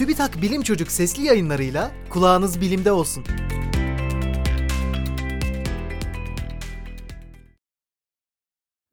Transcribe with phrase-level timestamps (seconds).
[0.00, 3.24] TÜBİTAK Bilim Çocuk sesli yayınlarıyla kulağınız bilimde olsun.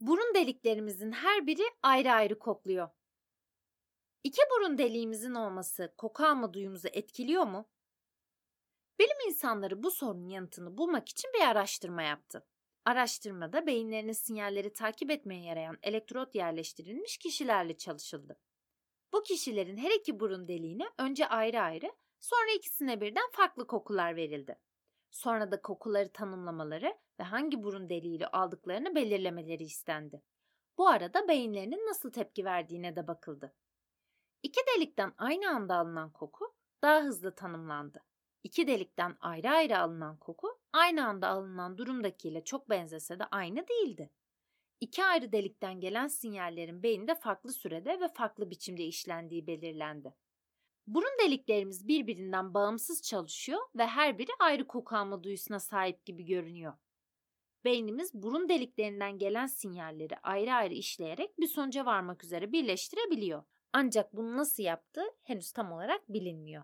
[0.02, 2.89] Burun deliklerimizin her biri ayrı ayrı kokluyor.
[4.23, 7.70] İki burun deliğimizin olması koku alma duyumuzu etkiliyor mu?
[9.00, 12.46] Bilim insanları bu sorunun yanıtını bulmak için bir araştırma yaptı.
[12.86, 18.38] Araştırmada beyinlerine sinyalleri takip etmeye yarayan elektrot yerleştirilmiş kişilerle çalışıldı.
[19.13, 24.59] Bu kişilerin her iki burun deliğine önce ayrı ayrı, sonra ikisine birden farklı kokular verildi.
[25.11, 30.21] Sonra da kokuları tanımlamaları ve hangi burun deliğiyle aldıklarını belirlemeleri istendi.
[30.77, 33.53] Bu arada beyinlerinin nasıl tepki verdiğine de bakıldı.
[34.43, 38.03] İki delikten aynı anda alınan koku daha hızlı tanımlandı.
[38.44, 44.09] İki delikten ayrı ayrı alınan koku aynı anda alınan durumdakiyle çok benzese de aynı değildi.
[44.81, 50.14] İki ayrı delikten gelen sinyallerin beyinde farklı sürede ve farklı biçimde işlendiği belirlendi.
[50.88, 56.73] Burun deliklerimiz birbirinden bağımsız çalışıyor ve her biri ayrı koku alma duyusuna sahip gibi görünüyor.
[57.66, 63.44] Beynimiz burun deliklerinden gelen sinyalleri ayrı ayrı işleyerek bir sonuca varmak üzere birleştirebiliyor.
[63.73, 66.64] Ancak bunu nasıl yaptığı henüz tam olarak bilinmiyor.